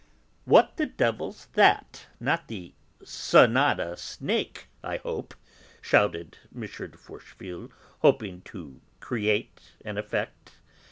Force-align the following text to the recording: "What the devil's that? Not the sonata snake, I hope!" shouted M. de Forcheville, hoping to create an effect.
"What 0.45 0.77
the 0.77 0.87
devil's 0.87 1.45
that? 1.53 2.07
Not 2.19 2.47
the 2.47 2.73
sonata 3.03 3.95
snake, 3.97 4.65
I 4.83 4.97
hope!" 4.97 5.35
shouted 5.79 6.39
M. 6.51 6.61
de 6.61 6.97
Forcheville, 6.97 7.69
hoping 7.99 8.41
to 8.45 8.81
create 8.99 9.73
an 9.85 9.99
effect. 9.99 10.53